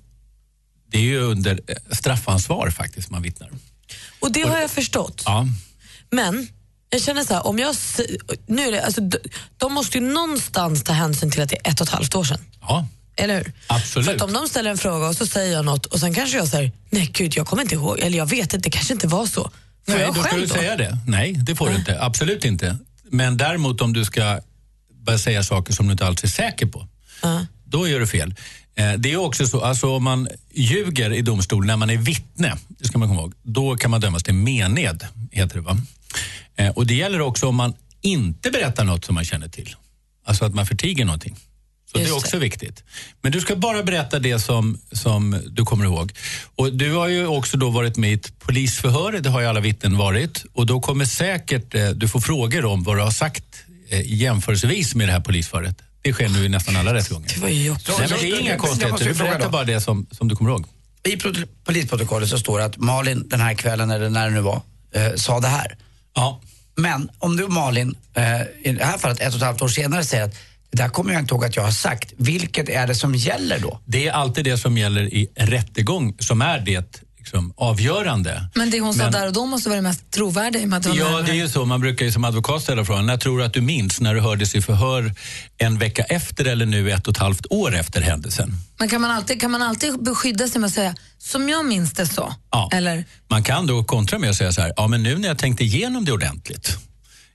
[0.92, 3.50] det är ju under eh, straffansvar faktiskt man vittnar.
[4.20, 5.24] Och det har jag förstått.
[5.26, 5.48] Ja.
[6.12, 6.48] Men
[6.96, 7.76] jag känner så här, om jag...
[8.48, 9.02] Nu det, alltså,
[9.58, 12.24] de, måste ju någonstans ta hänsyn till att det är ett och ett halvt år
[12.24, 12.40] sedan.
[12.62, 13.52] ja, Eller hur?
[13.68, 14.20] absolut.
[14.20, 16.48] För om de ställer en fråga och så säger jag något och sen kanske jag
[16.48, 19.26] säger nej gud jag kommer inte ihåg, eller jag vet inte, det kanske inte var
[19.26, 19.42] så.
[19.44, 19.52] Får
[19.94, 20.54] Nej, jag då ska du då?
[20.54, 20.98] säga det.
[21.08, 22.02] Nej, det får du inte.
[22.02, 22.78] Absolut inte.
[23.12, 24.40] Men däremot om du ska
[25.06, 26.88] börja säga saker som du inte alls är säker på,
[27.22, 27.46] Ja.
[27.66, 28.36] då gör du fel.
[28.76, 32.56] Eh, Det är också så, alltså om man ljuger i domstol när man är vittne,
[32.68, 35.78] det ska man komma ihåg, då kan man dömas till mened, heter det va?
[36.58, 39.76] Eh, Och det gäller också om man inte berättar något som man känner till.
[40.26, 41.36] Alltså att man förtiger någonting.
[41.92, 42.84] Så det är också viktigt.
[43.22, 46.12] Men du ska bara berätta det som, som du kommer ihåg.
[46.56, 49.60] Och du har ju också då varit med i ett polisförhör, det har ju alla
[49.60, 50.46] vittnen varit.
[50.54, 53.44] Och då kommer säkert eh, du få frågor om vad du har sagt
[53.90, 55.82] eh, jämförelsevis med det här polisförhöret.
[56.02, 57.28] Det sker nu i nästan alla rättegångar.
[57.36, 57.92] Det var ju också...
[58.00, 59.06] Nej, men det är inga konstigheter.
[59.06, 60.66] Du berättar bara det som, som du kommer ihåg.
[61.04, 64.42] I prot- polisprotokollet så står det att Malin den här kvällen, eller när det nu
[64.42, 65.78] var, eh, sa det här.
[66.16, 66.42] Ja.
[66.76, 70.04] Men om du Malin, eh, i det här fallet ett och ett halvt år senare
[70.04, 70.36] säger att
[70.72, 72.14] det där kommer jag inte ihåg att jag har sagt.
[72.18, 73.80] Vilket är det som gäller då?
[73.86, 78.48] Det är alltid det som gäller i rättegång som är det liksom, avgörande.
[78.56, 80.82] Men det hon sa Men- där och då måste vara det mest trovärdiga i det
[80.96, 81.66] Ja, det är ju så.
[81.66, 84.22] Man brukar ju som advokat ställa frågan, när tror du att du minns när du
[84.22, 85.14] hördes i förhör
[85.58, 88.54] en vecka efter eller nu ett och ett halvt år efter händelsen?
[88.80, 91.94] Men kan man, alltid, kan man alltid beskydda sig med att säga, som jag minns
[91.94, 92.36] det så?
[92.52, 92.70] Ja.
[92.74, 95.38] Eller, Man kan då kontra med att säga så här, ja men nu när jag
[95.38, 96.78] tänkte igenom det ordentligt,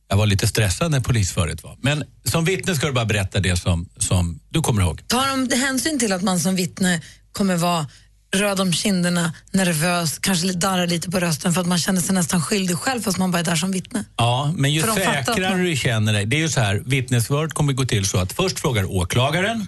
[0.09, 1.76] jag var lite stressad när polisföret var.
[1.83, 5.09] Men som vittne ska du bara berätta det som, som du kommer ihåg.
[5.09, 7.00] tar de hänsyn till att man som vittne
[7.33, 7.87] kommer vara
[8.35, 12.43] röd om kinderna, nervös, kanske darrar lite på rösten för att man känner sig nästan
[12.43, 14.05] skyldig själv fast man bara är där som vittne?
[14.16, 16.27] Ja, men ju säkrare man- du känner dig.
[16.27, 19.66] Det är ju så här, vittnesförhöret kommer gå till så att först frågar åklagaren,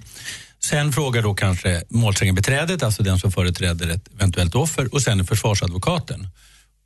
[0.64, 6.29] sen frågar då kanske målsägandebiträdet, alltså den som företräder ett eventuellt offer, och sen försvarsadvokaten.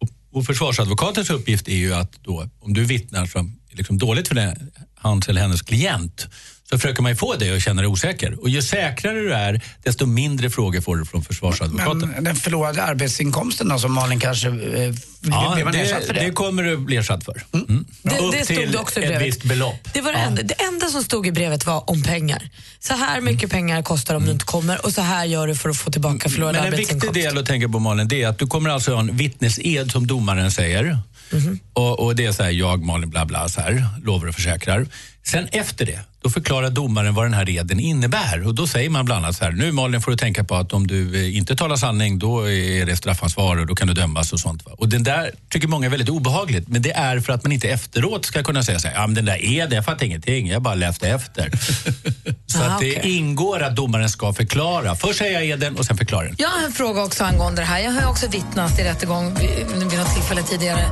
[0.00, 4.28] Och, och försvarsadvokatens uppgift är ju att då, om du vittnar som är liksom dåligt
[4.28, 6.26] för den, hans eller hennes klient,
[6.70, 8.42] så försöker man ju få dig att känna dig osäker.
[8.42, 12.08] Och ju säkrare du är, desto mindre frågor får du från försvarsadvokaten.
[12.14, 14.48] Men den förlorade arbetsinkomsten då som Malin kanske...
[14.48, 14.94] Eh,
[15.28, 16.20] Ja, man det, ersatt för det?
[16.20, 17.44] det kommer du bli ersatt för.
[17.54, 17.84] Mm.
[18.02, 19.26] Det, Upp det stod till också i ett brevet.
[19.26, 19.88] visst belopp.
[19.94, 22.50] Det var det, enda, det enda som stod i brevet var om pengar.
[22.80, 23.34] Så här Mm.
[23.34, 25.90] mycket pengar kostar om du inte kommer och så här gör du för att få
[25.90, 27.14] tillbaka förlorad Men en viktig arbetsinkomst.
[27.14, 30.06] del att tänka på Malin, det är att du kommer alltså ha en vittnesed som
[30.06, 30.98] domaren säger.
[31.32, 31.58] Mhm.
[31.72, 34.86] Och, och det är så här, jag Malin bla bla så här, lovar och försäkrar.
[35.24, 38.46] Sen efter det, då förklarar domaren vad den här eden innebär.
[38.46, 40.72] Och då säger man bland annat så här, nu Malin får du tänka på att
[40.72, 44.32] om du eh, inte talar sanning då är det straffansvar och då kan du dömas
[44.32, 44.66] och sånt.
[44.66, 44.72] Va?
[44.78, 46.68] Och den där tycker många är väldigt obehagligt.
[46.68, 49.14] Men det är för att man inte efteråt ska kunna säga så här, ja men
[49.14, 51.50] den där eden, jag fattar ingenting, jag bara läste efter.
[52.46, 53.16] så Ah, att det okej.
[53.16, 54.94] ingår att domaren ska förklara.
[54.96, 56.34] Först säger jag eden och sen förklarar den.
[56.38, 57.80] Jag har en fråga också angående det här.
[57.80, 60.86] Jag har också vittnat i rättegång vid något tillfälle tidigare.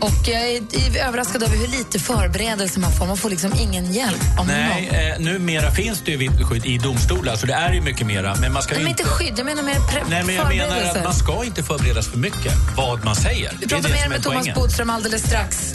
[0.00, 3.06] Och jag är är överraskad över hur lite förberedelse man får.
[3.06, 4.86] Man får liksom ingen hjälp av Nej,
[5.16, 5.26] någon.
[5.28, 8.36] eh, numera finns det ju vittnesskydd i domstolar, så det är ju mycket mera.
[8.40, 9.76] Men man ska Nej, ju men inte skydd, jag menar mer
[10.10, 13.56] Nej, men jag menar att man ska inte förberedas för mycket vad man säger.
[13.60, 14.54] Vi pratar mer med Thomas.
[14.54, 15.72] Bodström alldeles strax.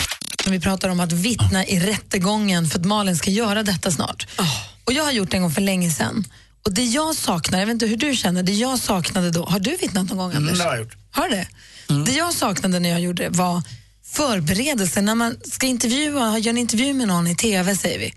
[0.48, 4.28] Vi pratar om att vittna i rättegången för att Malin ska göra detta snart.
[4.86, 6.24] Och Jag har gjort det en gång för länge sedan.
[6.66, 9.60] Och det jag saknar, jag vet inte hur du känner, det jag saknade då, har
[9.60, 10.54] du vittnat någon gång Anders?
[10.54, 10.96] Mm, det har jag gjort.
[11.12, 11.48] Har du det?
[12.06, 13.62] Det jag saknade när jag gjorde det var
[14.08, 15.02] förberedelse.
[15.02, 18.14] När man ska intervjua, göra en intervju med någon i TV säger vi.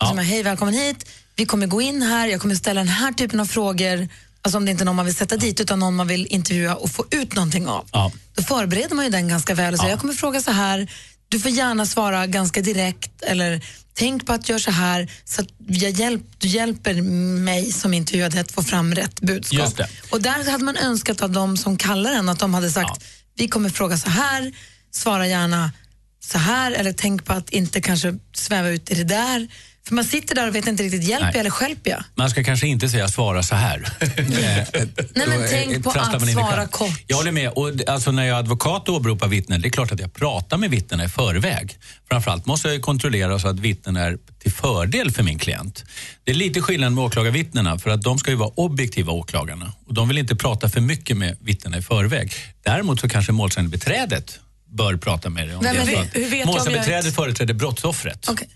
[0.00, 0.06] Ja.
[0.06, 1.06] Så man, Hej, välkommen hit.
[1.36, 4.08] Vi kommer gå in här, jag kommer ställa den här typen av frågor.
[4.42, 6.74] Alltså om det inte är någon man vill sätta dit utan någon man vill intervjua
[6.74, 7.88] och få ut någonting av.
[7.92, 8.12] Ja.
[8.34, 10.90] Då förbereder man ju den ganska väl och säger jag kommer fråga så här,
[11.28, 13.60] du får gärna svara ganska direkt eller
[13.94, 17.02] tänk på att göra så här så att jag hjälp, du hjälper
[17.42, 19.80] mig som intervjuade att få fram rätt budskap.
[20.10, 23.48] Och där hade man önskat av de som kallar en att de hade sagt vi
[23.48, 24.52] kommer fråga så här,
[24.90, 25.72] svara gärna
[26.20, 29.48] så här eller tänk på att inte kanske sväva ut i det där.
[29.88, 32.04] För man sitter där och vet inte riktigt, hjälper jag eller skälper jag?
[32.14, 33.88] Man ska kanske inte säga svara så här.
[35.14, 37.02] Nej, men tänk eh, på trasslar att i svara kort.
[37.06, 37.50] Jag håller med.
[37.50, 40.56] Och, alltså, när jag är advokat och åberopar vittnen, det är klart att jag pratar
[40.56, 41.78] med vittnena i förväg.
[42.08, 45.84] Framförallt måste jag kontrollera så att vittnen är till fördel för min klient.
[46.24, 49.72] Det är lite skillnad med åklagarvittnena för att de ska ju vara objektiva åklagarna.
[49.86, 52.32] Och de vill inte prata för mycket med vittnena i förväg.
[52.64, 55.56] Däremot så kanske målsägandebiträdet bör prata med dig.
[55.56, 58.28] Om det Hur vet Målsägandebiträdet ett- företräder brottsoffret.
[58.28, 58.48] Okej.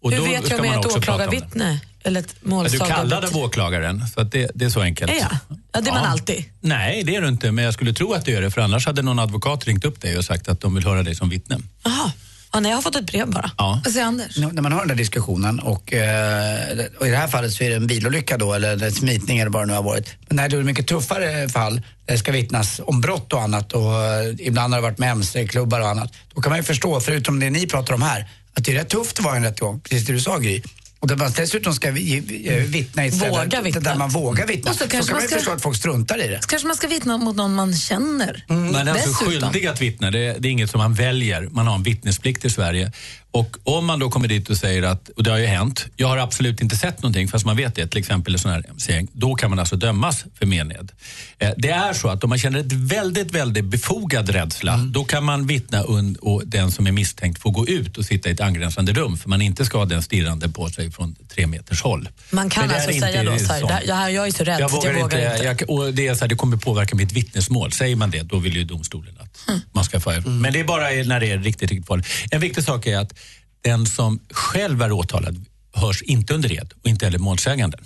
[0.00, 3.30] Och Hur vet jag om jag är ett åklagarvittne eller ett Ja, Du kallar dig
[3.34, 5.12] åklagaren, så att det, det är så enkelt.
[5.12, 5.36] Är jag?
[5.72, 6.44] Ja, det är man alltid.
[6.60, 8.86] Nej, det är du inte, men jag skulle tro att du är det, för annars
[8.86, 11.58] hade någon advokat ringt upp dig och sagt att de vill höra dig som vittne.
[11.82, 12.12] Jaha.
[12.52, 13.50] Ja, nej, jag har fått ett brev bara.
[13.58, 13.80] Ja.
[13.84, 14.38] Vad säger Anders?
[14.38, 17.64] N- När man har den där diskussionen och, eh, och i det här fallet så
[17.64, 20.14] är det en bilolycka då eller en smitning eller vad det nu har varit.
[20.28, 21.74] Men när det är mycket tuffare fall
[22.06, 25.10] där det ska vittnas om brott och annat och eh, ibland har det varit med
[25.10, 26.12] mc-klubbar och annat.
[26.34, 28.88] Då kan man ju förstå, förutom det ni pratar om här, att det är rätt
[28.88, 29.80] tufft att vara i en rättegång.
[29.80, 30.62] Precis det du sa Gry.
[31.00, 32.16] Och där man dessutom ska vi,
[32.48, 33.80] eh, vittna i ett ställe Våga vittna.
[33.80, 34.70] där man vågar vittna.
[34.70, 36.42] Och så Så, kanske kan man man ju ska- förstå att folk struntar i det.
[36.42, 38.44] Så kanske man ska vittna mot någon man känner.
[38.48, 39.28] Man är alltså Dessutom.
[39.50, 40.10] skyldig att vittna.
[40.10, 41.48] Det, det är inget som man väljer.
[41.50, 42.92] Man har en vittnesplikt i Sverige.
[43.32, 46.08] Och om man då kommer dit och säger att, och det har ju hänt, jag
[46.08, 49.08] har absolut inte sett någonting fast man vet det, till exempel en sån här MC-gäng,
[49.12, 50.92] då kan man alltså dömas för mened.
[51.38, 55.24] Eh, det är så att om man känner ett väldigt, väldigt befogad rädsla, då kan
[55.24, 58.40] man vittna und- och den som är misstänkt får gå ut och sitta i ett
[58.40, 62.08] angränsande rum för man inte ska ha den stirrande på sig från tre meters håll.
[62.30, 63.60] Man kan alltså inte säga då så här.
[63.68, 65.32] "Där- jag, är så rädd Jag vågar, jag vågar inte.
[65.46, 65.64] inte.
[65.64, 67.72] Jag, och det, är så här, det kommer påverka mitt vittnesmål.
[67.72, 69.38] Säger man det, då vill ju domstolen att
[69.72, 70.20] man ska få...
[70.26, 72.06] Men det är bara när det är riktigt, riktigt farligt.
[72.30, 73.14] En viktig sak är att
[73.62, 75.44] den som själv är åtalad
[75.74, 77.80] hörs inte under ed och inte heller målsäganden.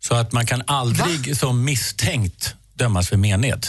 [0.00, 3.66] Så att man kan aldrig som misstänkt dömas för mened.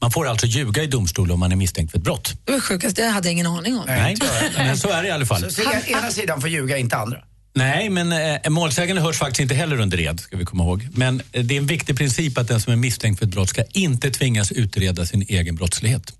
[0.00, 2.32] Man får alltså ljuga i domstol om man är misstänkt för ett brott.
[2.44, 3.84] Det var sjukast, det hade jag ingen aning om.
[3.86, 4.16] Nej,
[4.56, 5.42] men så är det i alla fall.
[5.42, 7.18] Så, så ena sidan får ljuga, inte andra.
[7.54, 10.88] Nej, men eh, målsägande hörs faktiskt inte heller under ed, ska vi komma ihåg.
[10.94, 13.48] Men eh, det är en viktig princip att den som är misstänkt för ett brott
[13.48, 16.12] ska inte tvingas utreda sin egen brottslighet.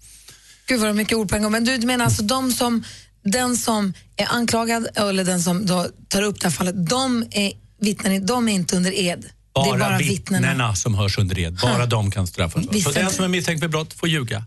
[0.67, 1.53] Gud vad mycket ord på en gång.
[1.53, 2.85] Men du menar alltså de som,
[3.25, 7.53] den som är anklagad eller den som då tar upp det här fallet, de är
[7.81, 9.25] vittnen, de är inte under ed.
[9.55, 10.75] Bara, det är bara vittnena, vittnena.
[10.75, 11.59] som hörs under ed.
[11.63, 12.83] Bara de kan straffas.
[12.85, 14.45] Så den som är misstänkt för brott får ljuga.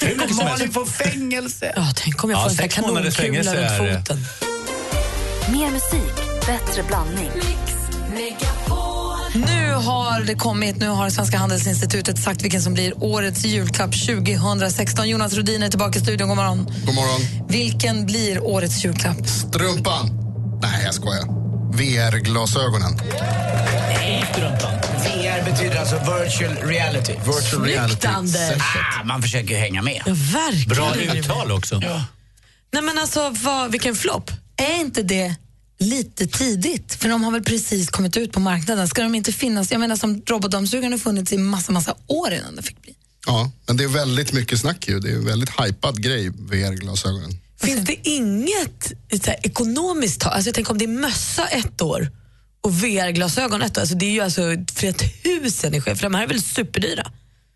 [0.00, 0.42] Som helst.
[0.42, 1.72] Malin får fängelse.
[1.76, 4.24] Ja, tänk om jag Ja, får en sex månaders kanonkula runt foten.
[5.52, 7.30] Mer musik, bättre blandning.
[9.34, 15.08] Nu har det kommit, nu har Svenska Handelsinstitutet sagt vilken som blir årets julklapp 2016.
[15.08, 16.64] Jonas Rhodin är tillbaka i studion, god morgon.
[16.86, 17.46] God morgon.
[17.48, 19.26] Vilken blir årets julklapp?
[19.26, 20.10] Strumpan.
[20.62, 21.24] Nej, jag skojar.
[21.72, 22.96] VR-glasögonen.
[24.98, 27.12] VR betyder alltså virtual reality.
[27.12, 28.08] Virtual Snyggt, reality.
[28.08, 30.02] Ah, man försöker hänga med.
[30.06, 30.94] Ja, verkligen.
[31.08, 31.78] Bra uttal också.
[32.72, 34.30] Nej men alltså, vad, vilken flopp.
[34.56, 35.34] Är inte det
[35.82, 36.94] lite tidigt?
[36.94, 38.88] För de har väl precis kommit ut på marknaden.
[38.88, 39.70] Ska de inte finnas?
[39.70, 42.94] Jag menar som robotdammsugaren har funnits i massa, massa år innan det fick bli.
[43.26, 45.00] Ja, men det är väldigt mycket snack ju.
[45.00, 47.38] Det är en väldigt hypad grej, VR-glasögonen.
[47.60, 48.92] Finns det inget
[49.24, 50.32] så här, ekonomiskt tag?
[50.32, 52.10] Alltså jag tänker om det är mössa ett år
[52.60, 53.80] och VR-glasögon ett år.
[53.80, 54.42] Alltså det är ju alltså
[54.74, 57.12] flera tusen i skillnad, för de här är väl superdyra?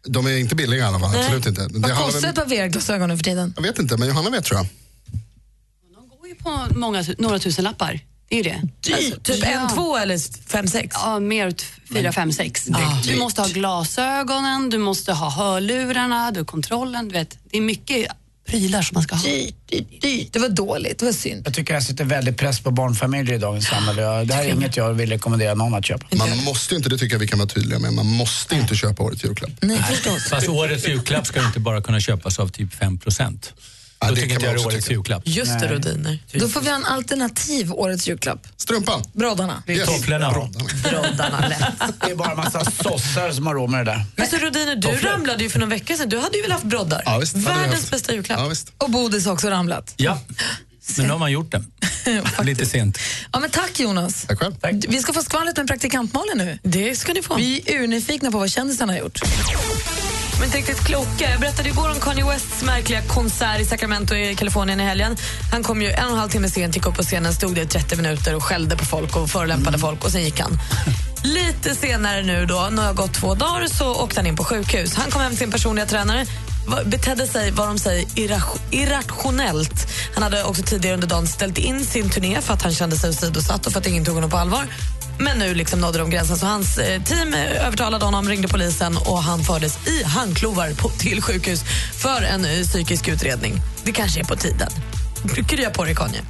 [0.09, 1.21] De är inte billiga i alla fall, Nej.
[1.21, 1.69] absolut inte.
[1.69, 3.53] Det Vad kostar ett par VR-glasögon nu för tiden?
[3.57, 4.69] Jag vet inte, men Johanna vet tror jag.
[6.19, 8.01] går ju på många, några tusen lappar.
[8.29, 8.61] Det är ju det.
[8.81, 9.23] Dyrt.
[9.25, 10.97] Typ en, två eller fem, sex?
[10.99, 12.69] Ja, mer åt fyra, fem, sex.
[12.75, 13.01] Ah.
[13.05, 17.09] Du måste ha glasögonen, du måste ha hörlurarna, du har kontrollen.
[17.09, 18.07] Du vet, det är mycket
[18.49, 19.23] prylar som man ska ha.
[19.25, 20.33] Dyrt, dyrt.
[20.33, 21.43] Det var dåligt, det var synd.
[21.47, 24.03] Jag tycker jag sätter väldigt press på barnfamiljer i dagens samhälle.
[24.03, 26.07] Jag- Det här är inget jag vill rekommendera någon att köpa.
[26.17, 29.03] Man måste inte, det tycker jag vi kan vara tydliga med, man måste inte köpa
[29.03, 29.51] årets julklapp.
[29.61, 30.29] Nej, förstås.
[30.29, 33.53] Fast årets julklapp ska inte bara kunna köpas av typ 5 procent.
[34.01, 34.95] Ja, Då det tycker inte jag det är årets tycka.
[34.95, 35.23] julklapp.
[35.27, 36.19] Just det, Rodiner.
[36.33, 38.47] Då får vi ha en alternativ årets julklapp.
[38.57, 39.03] Strumpan.
[39.13, 39.63] Broddarna.
[39.69, 39.87] Yes.
[39.87, 40.31] Tofflorna.
[40.85, 41.61] Broddarna lätt.
[42.01, 44.05] Det är bara en massa sossar som har råd med det där.
[44.17, 46.09] Men så Rodiner, du ramlade ju för någon vecka sedan.
[46.09, 47.03] Du hade ju väl haft broddar?
[47.05, 47.91] Ja, visst, Världens haft.
[47.91, 48.39] bästa julklapp.
[48.41, 48.73] Ja, visst.
[48.79, 49.95] Och Bodis har också ramlat.
[49.97, 50.19] Ja,
[50.97, 51.65] men nu har man gjort det.
[52.43, 52.99] Lite sent.
[53.33, 54.25] Ja, men tack Jonas.
[54.29, 54.55] Tack själv.
[54.89, 56.59] Vi ska få skvallret med praktikant nu.
[56.63, 57.35] Det ska ni få.
[57.35, 59.21] Vi är urnyfikna på vad kändisarna har gjort.
[60.39, 61.31] Men inte riktigt kloka.
[61.31, 65.17] Jag berättade igår om Kanye Wests märkliga konsert i Sacramento i Kalifornien i helgen.
[65.53, 67.63] Han kom ju en och en halv timme sent, gick upp på scenen, stod där
[67.63, 70.59] i 30 minuter och skällde på folk och förolämpade folk och sen gick han.
[71.23, 74.45] Lite senare nu då, när det har gått två dagar, så åkte han in på
[74.45, 74.95] sjukhus.
[74.95, 76.27] Han kom hem till sin personliga tränare,
[76.85, 78.05] betedde sig, vad de säger,
[78.71, 79.89] irrationellt.
[80.15, 83.11] Han hade också tidigare under dagen ställt in sin turné för att han kände sig
[83.11, 84.67] åsidosatt och för att ingen tog honom på allvar.
[85.19, 89.23] Men nu liksom nådde de gränsen så hans eh, team övertalade honom, ringde polisen och
[89.23, 91.65] han fördes i handklovar på, till sjukhus
[91.99, 93.55] för en psykisk utredning.
[93.85, 94.69] Det kanske är på tiden.
[95.49, 96.21] Krya på dig, Kanye.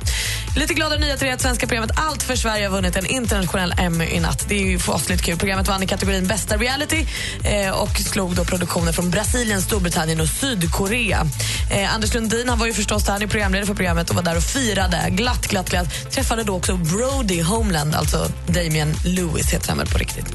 [0.56, 4.04] Lite gladare nyheter är att svenska programmet Allt för Sverige har vunnit en internationell Emmy
[4.04, 4.44] i natt.
[4.48, 5.36] Det är ju fasligt kul.
[5.38, 7.06] Programmet vann i kategorin bästa reality
[7.44, 11.26] eh, och slog då produktioner från Brasilien, Storbritannien och Sydkorea.
[11.70, 14.22] Eh, Anders Lundin han var ju förstås där, han är programledare för programmet och var
[14.22, 16.12] där och firade glatt, glatt, glatt.
[16.12, 20.26] Träffade då också Brody Homeland, alltså Damien Lewis heter han väl på riktigt.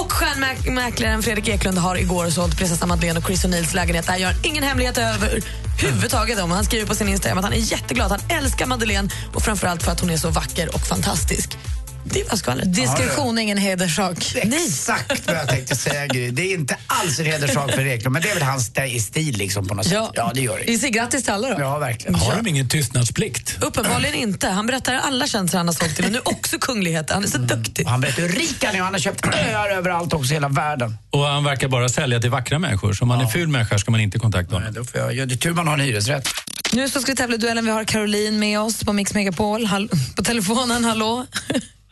[0.00, 4.06] Och stjärnmäklaren Fredrik Eklund har igår sålt prinsessan Madeleine och Chris O'Neills lägenhet.
[4.06, 6.50] Det här gör han ingen hemlighet överhuvudtaget om.
[6.50, 8.10] Han skriver på sin Instagram att han är jätteglad.
[8.10, 11.58] Han älskar Madeleine och framförallt för att hon är så vacker och fantastisk.
[12.04, 12.74] Det var skvallret.
[12.74, 14.34] Diskretion är ingen hederssak.
[14.36, 16.30] Exakt vad jag tänkte säga Gry.
[16.30, 19.36] Det är inte alls en hederssak för Eklund, men det är väl hans st- stil
[19.38, 19.92] liksom på något sätt.
[19.94, 20.12] Ja.
[20.14, 20.64] Ja, det gör det.
[20.66, 21.56] Vi säger grattis till alla då.
[21.60, 22.14] Ja, verkligen.
[22.14, 23.56] Har de ingen tystnadsplikt?
[23.60, 24.48] Uppenbarligen inte.
[24.48, 27.14] Han berättar alla tjänster han har sålt till och nu också kungligheter.
[27.14, 27.86] Han är så duktig.
[27.86, 30.34] Och han berättar hur rik han är och han har köpt öar överallt också i
[30.34, 30.98] hela världen.
[31.10, 32.92] Och han verkar bara sälja till vackra människor.
[32.92, 34.62] Så om man är ful människa ska man inte kontakta honom.
[34.72, 36.28] Nej, då får jag, ja, det är tur man har en hyresrätt.
[36.72, 37.64] Nu så ska vi tävla i duellen.
[37.64, 39.64] Vi har Caroline med oss på Mix Megapol.
[39.66, 41.26] Hall- på telefonen, hallå?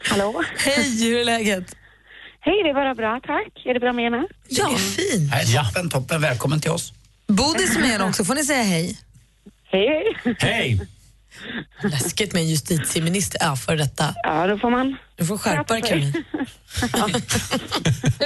[0.05, 0.43] Hallå?
[0.59, 1.77] Hej, hur är läget?
[2.41, 3.67] Hej, det är bara bra, tack.
[3.67, 4.27] Är det bra med er med?
[4.49, 5.31] Ja, fint.
[5.31, 6.21] Nej, toppen, toppen.
[6.21, 6.93] Välkommen till oss.
[7.27, 8.99] Bodis är med er också, får ni säga hej?
[9.65, 9.87] Hej,
[10.25, 10.37] hej.
[10.39, 10.81] Hej!
[11.83, 13.39] Läskigt med en justitieminister.
[13.41, 14.15] Ja, för detta.
[14.23, 14.97] Ja, då får man...
[15.17, 16.25] Du får skärpa dig, Caroline.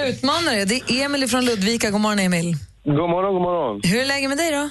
[0.09, 1.91] Utmanare, det är Emil från Ludvika.
[1.91, 2.57] God morgon, Emil.
[2.85, 3.81] God morgon, god morgon.
[3.85, 4.71] Hur är läget med dig då?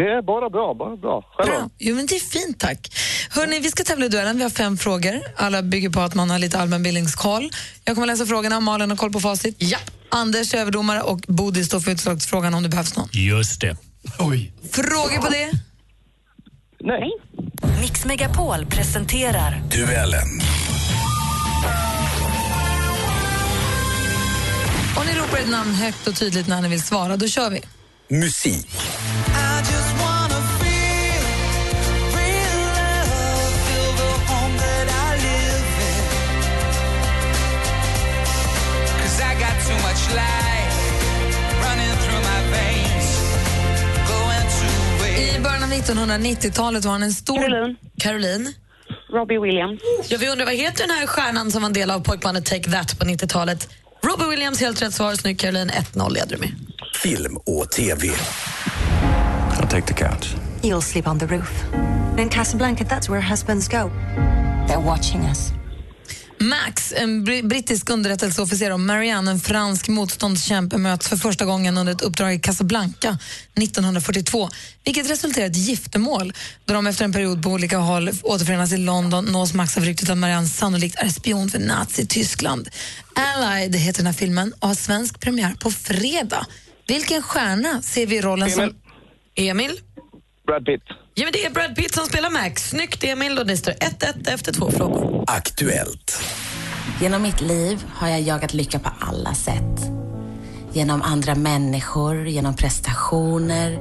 [0.00, 1.24] Det är bara bra, bara bra.
[1.36, 1.70] Själv Bra.
[1.78, 2.92] Jo, men det är fint, tack.
[3.30, 4.36] Hörrni, vi ska tävla i duellen.
[4.36, 5.20] Vi har fem frågor.
[5.36, 7.50] Alla bygger på att man har lite allmänbildningskoll.
[7.84, 8.60] Jag kommer läsa frågorna.
[8.60, 9.54] Malin har koll på facit.
[9.58, 9.78] Ja.
[10.10, 13.08] Anders är överdomare och Bodil står för utslagsfrågan om det behövs någon.
[13.12, 13.76] Just det.
[14.18, 14.52] Oj.
[14.72, 15.50] Frågor på det?
[16.80, 17.10] Nej.
[17.80, 20.28] Mix Megapol presenterar Duellen.
[24.98, 27.60] Om ni ropar ett namn högt och tydligt när ni vill svara, då kör vi.
[28.16, 28.70] Musik.
[45.18, 47.36] I början av 1990-talet var han en stor...
[47.36, 47.76] Caroline.
[47.98, 48.54] Caroline?
[49.12, 49.80] Robbie Williams.
[50.08, 52.70] Ja, vi undrar vad heter den här stjärnan som var en del av pojkbandet Take
[52.70, 53.68] That på 90-talet?
[54.02, 55.14] Robbie Williams, helt rätt svar.
[55.14, 56.50] Snyggt Caroline, 1-0 leder du med.
[57.02, 58.08] Film och TV.
[59.56, 60.34] I'll take the couch.
[60.62, 61.64] You'll sleep on the roof.
[62.18, 63.90] In Casablanca, that's where husbands go.
[64.68, 65.52] They're watching us.
[66.42, 71.92] Max, en br- brittisk underrättelseofficer och Marianne, en fransk motståndskämpe, möts för första gången under
[71.92, 73.18] ett uppdrag i Casablanca
[73.54, 74.48] 1942,
[74.84, 76.32] vilket resulterar i ett giftermål.
[76.64, 80.10] Då de efter en period på olika håll återförenas i London nås Max av ryktet
[80.10, 82.68] att Marianne sannolikt är spion för Nazityskland.
[83.14, 86.46] Allied heter den här filmen och har svensk premiär på fredag.
[86.86, 88.62] Vilken stjärna ser vi i rollen som...
[88.62, 89.50] Emil.
[89.50, 89.80] Emil?
[90.46, 90.82] Brad Pitt.
[91.20, 92.68] Ja, men det är Brad Pitt som spelar Max.
[92.68, 95.24] Snyggt Emil och det står 1-1 efter två frågor.
[95.26, 96.22] Aktuellt.
[97.00, 99.80] Genom mitt liv har jag jagat lycka på alla sätt.
[100.72, 103.78] Genom andra människor, genom prestationer,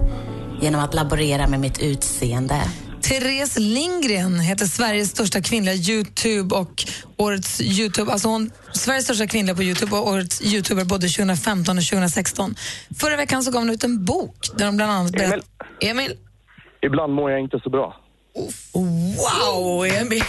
[0.62, 2.62] genom att laborera med mitt utseende.
[3.02, 6.86] Therese Lindgren heter Sveriges största kvinnliga Youtube och
[7.18, 11.84] årets Youtube, alltså hon, Sveriges största kvinnliga på Youtube och årets Youtuber både 2015 och
[11.84, 12.56] 2016.
[13.00, 15.42] Förra veckan så gav hon ut en bok där de bland annat berättar...
[15.82, 16.14] Emil?
[16.82, 17.96] Ibland mår jag inte så bra.
[18.74, 20.24] Wow, Emil!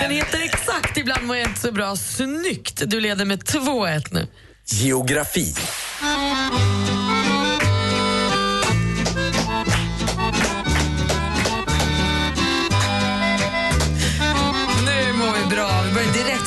[0.00, 1.96] Den heter exakt Ibland mår jag inte så bra.
[1.96, 2.82] Snyggt!
[2.86, 4.26] Du leder med 2-1 nu.
[4.66, 5.54] Geografi.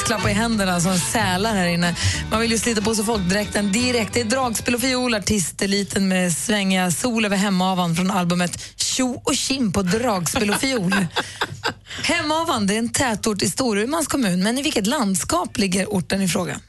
[0.06, 1.96] Klappa i händerna som sälar här inne.
[2.32, 4.14] Man vill ju slita på sig folkdräkten direkt.
[4.14, 9.34] Det är dragspel och fiol, artisteliten med svängiga Sol över Hemavan från albumet Tjo och
[9.34, 10.92] kim på dragspel och fiol.
[12.04, 16.28] Hemavan det är en tätort i Storumans kommun, men i vilket landskap ligger orten i
[16.28, 16.60] fråga?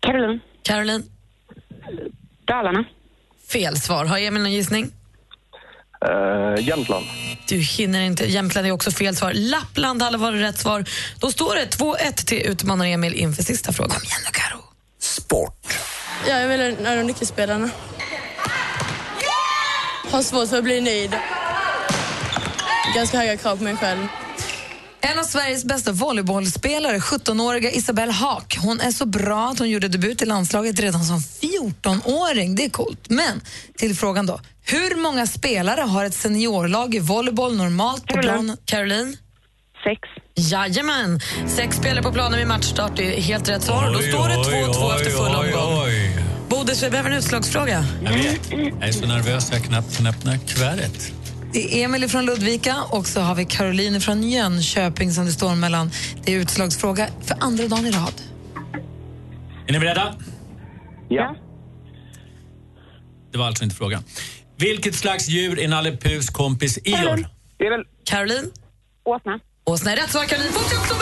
[0.00, 0.40] Caroline.
[0.62, 1.02] Caroline?
[2.44, 2.84] Dalarna.
[3.52, 4.04] Fel svar.
[4.04, 4.90] Har Emil någon gissning?
[6.08, 7.06] Uh, Jämtland.
[7.48, 8.24] Du hinner inte.
[8.24, 9.32] Jämtland är också fel svar.
[9.34, 10.84] Lappland hade varit rätt svar.
[11.20, 13.90] Då står det 2-1 till utmanare Emil inför sista frågan.
[13.90, 14.58] Kom igen nu, Karo.
[16.28, 17.70] Jag är väl en av de nyckelspelarna.
[20.10, 21.16] Har svårt för att bli nöjd.
[22.94, 24.06] Ganska höga krav på mig själv.
[25.04, 28.58] En av Sveriges bästa volleybollspelare, 17-åriga Isabelle Haak.
[28.60, 32.54] Hon är så bra att hon gjorde debut i landslaget redan som 14-åring.
[32.54, 33.10] Det är coolt.
[33.10, 33.40] Men
[33.76, 34.40] till frågan då.
[34.64, 38.56] Hur många spelare har ett seniorlag i volleyboll normalt på planen?
[38.64, 39.16] Caroline?
[39.84, 40.00] Sex.
[40.50, 41.20] Jajamän.
[41.48, 42.98] Sex spelare på planen vid matchstart.
[42.98, 43.90] Är helt rätt svar.
[43.92, 45.88] Då står det 2-2 efter full omgång.
[46.48, 47.84] Bodis, vi behöver en utslagsfråga.
[48.04, 48.50] Jag vet.
[48.50, 51.12] Jag är så nervös jag knappt kan öppna kuvertet.
[51.52, 55.54] Det är Emil från Ludvika och så har vi Caroline från Jönköping som det står
[55.54, 55.90] mellan.
[56.24, 58.14] Det är utslagsfråga för andra dagen i rad.
[59.66, 60.14] Är ni beredda?
[61.08, 61.36] Ja.
[63.32, 64.04] Det var alltså inte frågan.
[64.56, 67.26] Vilket slags djur är Nalle Puhs kompis Ior?
[68.04, 68.50] Caroline?
[69.04, 69.40] Åsna.
[69.64, 70.24] Åsna är rätt svar.
[70.24, 71.01] Caroline får 14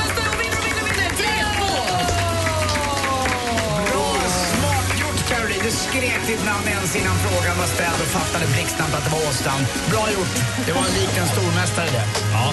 [5.86, 9.60] skrek ditt namn ens innan frågan var ställd och fattade blixtsnabbt att det var Åstan.
[9.90, 10.34] Bra gjort.
[10.66, 12.04] Det var likt en stormästare det.
[12.32, 12.46] Ja.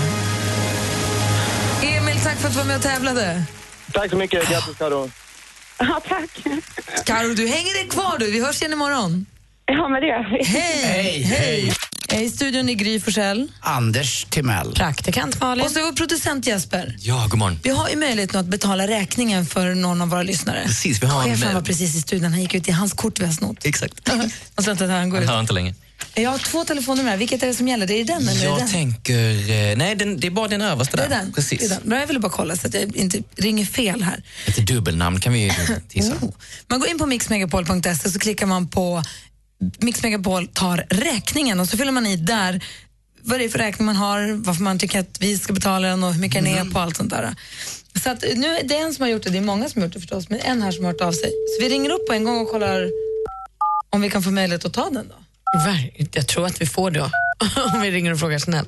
[1.87, 3.43] Emil, tack för att du var med och tävlade.
[3.93, 4.49] Tack så mycket.
[4.49, 5.11] Grattis Karo.
[5.79, 6.31] Ja, tack.
[7.05, 8.31] Karo, du hänger dig kvar du.
[8.31, 9.25] Vi hörs igen imorgon.
[9.65, 10.43] Ja, men det gör vi.
[10.43, 10.83] Hej!
[10.83, 11.73] Hej, hej!
[12.13, 13.47] I studion i Gry Forssell.
[13.59, 14.73] Anders Timell.
[14.75, 15.65] Praktikant Malin.
[15.65, 16.95] Och så vår producent Jesper.
[16.99, 17.59] Ja, god morgon.
[17.63, 20.63] Vi har ju möjlighet nu att betala räkningen för någon av våra lyssnare.
[20.65, 22.31] Precis, vi har en- Chefen var precis i studion.
[22.31, 23.57] Han gick ut i hans kort vi har snott.
[23.65, 24.09] Exakt.
[24.55, 25.29] Och så att han går Han ut.
[25.29, 25.73] hör inte länge.
[26.15, 27.17] Jag har två telefonnummer här.
[27.17, 27.87] Vilket är det som gäller?
[27.87, 28.67] Det är den eller Jag den?
[28.71, 29.51] tänker...
[29.71, 31.15] eh, Nej, den, det är bara den översta Det är där.
[31.17, 31.33] den.
[31.33, 31.59] Precis.
[31.59, 31.89] Det är den.
[31.89, 34.23] Bra, jag ville bara kolla så att jag inte ringer fel här.
[34.47, 35.51] Ett dubbelnamn kan vi ju
[35.89, 36.13] tissa.
[36.67, 39.03] Man går in på mixmegapol.se så klickar man på
[39.79, 42.63] Mix Megapol tar räkningen och så fyller man i där
[43.21, 46.03] vad det är för räkning man har, varför man tycker att vi ska betala den
[46.03, 47.35] och hur mycket den är på allt sånt där.
[48.03, 49.87] Så att nu, det är en som har gjort det, det är många som har
[49.87, 51.29] gjort det förstås, men en här som har hört av sig.
[51.29, 52.89] Så vi ringer upp på en gång och kollar
[53.89, 55.15] om vi kan få möjlighet att ta den då.
[56.11, 57.01] Jag tror att vi får det
[57.73, 58.67] om vi ringer och frågar snällt.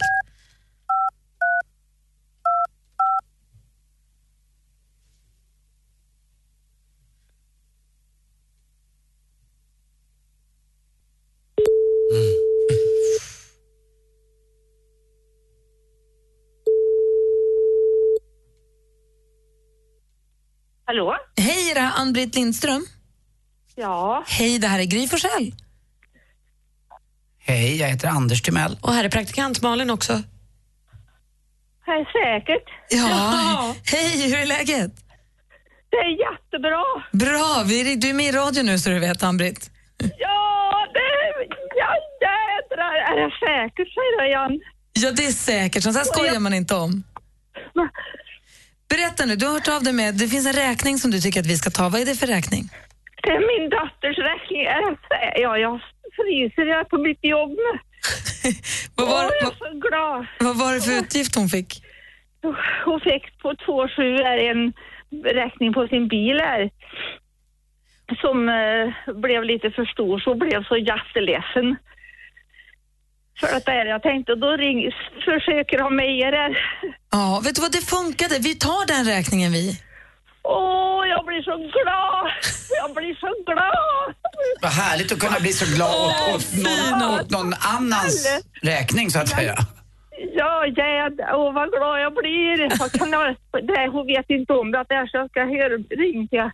[20.90, 21.16] Hallå?
[21.38, 22.86] Hej, är det här Ann-Britt Lindström?
[23.76, 24.24] Ja.
[24.28, 25.54] Hej, det här är Gry Forssell.
[27.40, 28.78] Hej, jag heter Anders Timell.
[28.82, 30.14] Och här är praktikant Malin också.
[31.86, 32.70] Är säkert.
[32.90, 33.76] Ja.
[33.86, 34.92] Hej, hur är läget?
[35.90, 36.84] Det är jättebra.
[37.12, 39.72] Bra, vi, du är med i radio nu så du vet, Ann-Britt.
[39.98, 41.10] Ja, det...
[41.76, 42.96] Ja, jädrar.
[42.96, 44.62] Är det säkert, säger jag igen.
[44.94, 45.84] Ja, det är säkert.
[45.84, 47.04] Sånt här skojar man inte om.
[48.90, 51.40] Berätta nu, du har hört av dig med, det finns en räkning som du tycker
[51.40, 51.90] att vi ska ta.
[51.90, 52.64] Vad är det för räkning?
[53.24, 54.64] Det är min dotters räkning.
[55.44, 55.82] Ja, jag
[56.16, 56.66] fryser.
[56.66, 57.80] Jag är på mitt jobb nu.
[58.96, 60.26] Vad var, Åh, jag är så glad.
[60.40, 61.84] vad var det för utgift hon fick?
[62.86, 64.74] Hon fick på 2,7 är en
[65.24, 66.70] räkning på sin bil här.
[68.22, 71.76] Som eh, blev lite för stor, så hon blev så jätteledsen.
[73.40, 74.92] För att det är jag tänkte, då ring,
[75.26, 76.58] försöker ha med er.
[77.12, 78.40] Ja, vet du vad, det funkade.
[78.40, 79.82] Vi tar den räkningen vi.
[80.44, 82.32] Åh, jag blir så glad!
[82.82, 84.16] Jag blir så glad!
[84.62, 89.20] Vad härligt att kunna bli så glad åt, åt, någon, åt någon annans räkning så
[89.20, 89.56] att säga.
[90.34, 92.80] Ja, jädrar, åh vad glad jag blir.
[92.80, 93.36] Vad kan jag,
[93.68, 96.52] det, hon vet inte om det, att det är så jag ska höra, ringa till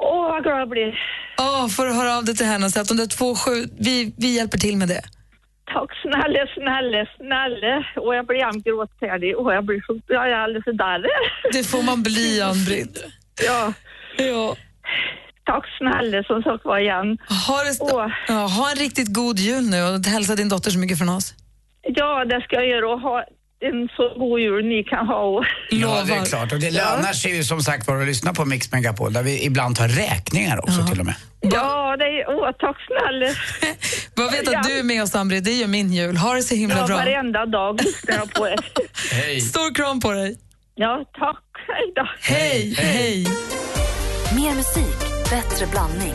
[0.00, 0.94] Åh, vad glad jag blir.
[1.38, 3.66] Åh, får du höra av dig till henne och säga att de där två sju,
[3.78, 5.02] vi, vi hjälper till med det.
[5.72, 7.84] Tack snälla, snälla, snälla.
[7.96, 9.36] Och jag blir jämt gråtfärdig.
[9.38, 11.04] Och jag blir så, jag är alldeles där.
[11.52, 13.04] Det får man bli, Ann-Britt.
[13.46, 13.72] Ja.
[14.18, 14.56] ja.
[15.44, 17.18] Tack snälla som sagt var igen.
[17.48, 20.78] Ha, det st- ja, ha en riktigt god jul nu och hälsa din dotter så
[20.78, 21.34] mycket från oss.
[21.82, 23.24] Ja, det ska jag göra och ha
[23.60, 25.20] en så god jul ni kan ha.
[25.20, 25.44] Och...
[25.70, 26.52] Ja, det är klart.
[26.52, 29.44] Och det lönar sig ju som sagt var att lyssna på Mix Megapol där vi
[29.44, 31.14] ibland tar räkningar också till och med.
[31.40, 33.26] Ja, det är, åh, tack snälla.
[34.16, 35.44] Bara vet att du är med oss, Ann-Britt.
[35.44, 36.16] Det är ju min jul.
[36.16, 36.96] Ha det så himla ja, bra.
[36.96, 38.58] varenda dag lyssnar jag på er.
[39.12, 39.40] Hej.
[39.40, 40.38] Stor kram på dig.
[40.74, 41.44] Ja, tack.
[41.68, 42.08] Hej då.
[42.20, 43.26] Hej, hej.
[44.36, 44.98] Mer musik,
[45.30, 46.14] bättre blandning.